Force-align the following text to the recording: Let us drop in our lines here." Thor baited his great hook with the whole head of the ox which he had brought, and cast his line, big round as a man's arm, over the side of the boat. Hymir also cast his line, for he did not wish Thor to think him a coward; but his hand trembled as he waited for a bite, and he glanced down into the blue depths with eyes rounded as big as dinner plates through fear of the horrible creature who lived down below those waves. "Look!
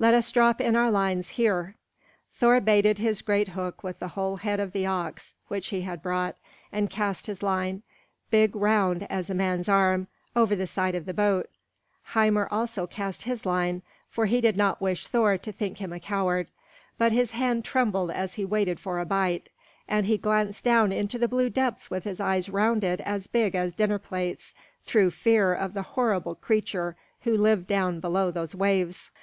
Let 0.00 0.12
us 0.12 0.32
drop 0.32 0.60
in 0.60 0.76
our 0.76 0.90
lines 0.90 1.30
here." 1.30 1.76
Thor 2.34 2.60
baited 2.60 2.98
his 2.98 3.22
great 3.22 3.50
hook 3.50 3.84
with 3.84 4.00
the 4.00 4.08
whole 4.08 4.34
head 4.38 4.58
of 4.58 4.72
the 4.72 4.86
ox 4.86 5.34
which 5.46 5.68
he 5.68 5.82
had 5.82 6.02
brought, 6.02 6.36
and 6.72 6.90
cast 6.90 7.28
his 7.28 7.44
line, 7.44 7.84
big 8.28 8.56
round 8.56 9.06
as 9.08 9.30
a 9.30 9.36
man's 9.36 9.68
arm, 9.68 10.08
over 10.34 10.56
the 10.56 10.66
side 10.66 10.96
of 10.96 11.04
the 11.06 11.14
boat. 11.14 11.48
Hymir 12.12 12.48
also 12.50 12.88
cast 12.88 13.22
his 13.22 13.46
line, 13.46 13.82
for 14.10 14.26
he 14.26 14.40
did 14.40 14.56
not 14.56 14.80
wish 14.82 15.06
Thor 15.06 15.38
to 15.38 15.52
think 15.52 15.78
him 15.78 15.92
a 15.92 16.00
coward; 16.00 16.48
but 16.98 17.12
his 17.12 17.30
hand 17.30 17.64
trembled 17.64 18.10
as 18.10 18.34
he 18.34 18.44
waited 18.44 18.80
for 18.80 18.98
a 18.98 19.06
bite, 19.06 19.48
and 19.86 20.06
he 20.06 20.18
glanced 20.18 20.64
down 20.64 20.90
into 20.90 21.20
the 21.20 21.28
blue 21.28 21.48
depths 21.48 21.88
with 21.88 22.04
eyes 22.20 22.48
rounded 22.48 23.00
as 23.02 23.28
big 23.28 23.54
as 23.54 23.72
dinner 23.72 24.00
plates 24.00 24.56
through 24.84 25.10
fear 25.12 25.54
of 25.54 25.72
the 25.72 25.82
horrible 25.82 26.34
creature 26.34 26.96
who 27.20 27.36
lived 27.36 27.68
down 27.68 28.00
below 28.00 28.32
those 28.32 28.56
waves. 28.56 29.12
"Look! 29.12 29.14